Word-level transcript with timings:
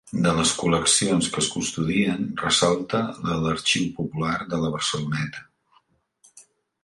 De 0.25 0.31
les 0.37 0.51
col·leccions 0.59 1.27
que 1.33 1.41
es 1.41 1.49
custodien, 1.55 2.23
ressalta 2.43 3.01
la 3.17 3.21
de 3.27 3.37
l'Arxiu 3.43 3.85
Popular 3.99 4.33
de 4.55 4.61
la 4.63 4.71
Barceloneta. 4.77 5.45